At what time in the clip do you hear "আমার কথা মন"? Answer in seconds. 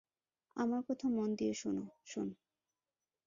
0.57-1.29